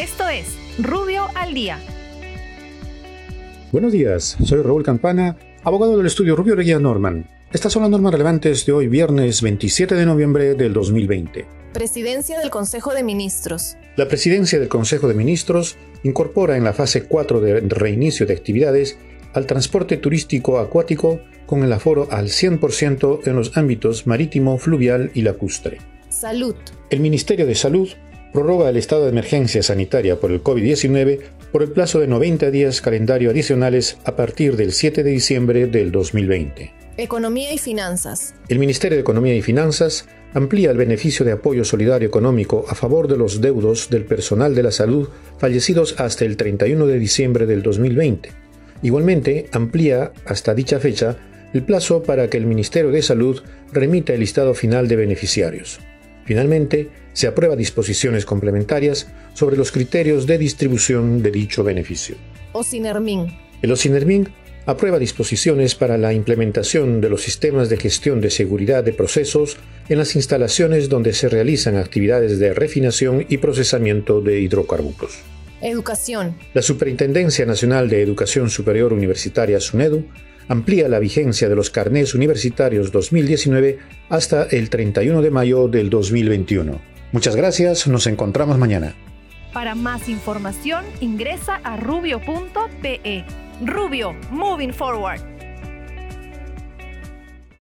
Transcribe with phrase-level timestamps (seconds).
[0.00, 1.78] Esto es Rubio al Día.
[3.70, 7.28] Buenos días, soy Raúl Campana, abogado del estudio Rubio Leguía Norman.
[7.52, 11.46] Estas son las normas relevantes de hoy, viernes 27 de noviembre del 2020.
[11.74, 13.76] Presidencia del Consejo de Ministros.
[13.96, 18.96] La presidencia del Consejo de Ministros incorpora en la fase 4 de reinicio de actividades
[19.34, 25.20] al transporte turístico acuático con el aforo al 100% en los ámbitos marítimo, fluvial y
[25.20, 25.76] lacustre.
[26.08, 26.54] Salud.
[26.88, 27.90] El Ministerio de Salud
[28.32, 31.20] prorroga el estado de emergencia sanitaria por el COVID-19
[31.52, 35.90] por el plazo de 90 días calendario adicionales a partir del 7 de diciembre del
[35.92, 36.72] 2020.
[36.96, 38.34] Economía y finanzas.
[38.48, 43.08] El Ministerio de Economía y Finanzas amplía el beneficio de apoyo solidario económico a favor
[43.08, 47.62] de los deudos del personal de la salud fallecidos hasta el 31 de diciembre del
[47.62, 48.30] 2020.
[48.82, 51.16] Igualmente, amplía hasta dicha fecha
[51.52, 53.42] el plazo para que el Ministerio de Salud
[53.72, 55.80] remita el listado final de beneficiarios.
[56.30, 62.14] Finalmente, se aprueba disposiciones complementarias sobre los criterios de distribución de dicho beneficio.
[62.52, 63.36] Ocinermin.
[63.62, 64.28] El Ocinermin
[64.64, 69.56] aprueba disposiciones para la implementación de los sistemas de gestión de seguridad de procesos
[69.88, 75.18] en las instalaciones donde se realizan actividades de refinación y procesamiento de hidrocarburos.
[75.60, 76.36] Educación.
[76.54, 80.04] La Superintendencia Nacional de Educación Superior Universitaria SUNEDU
[80.50, 86.80] amplía la vigencia de los carnés universitarios 2019 hasta el 31 de mayo del 2021.
[87.12, 88.94] Muchas gracias, nos encontramos mañana.
[89.52, 93.24] Para más información ingresa a rubio.pe.
[93.64, 95.39] Rubio, moving forward.